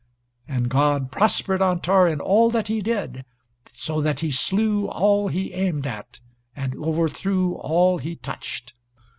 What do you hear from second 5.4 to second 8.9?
aimed at, and overthrew all he touched.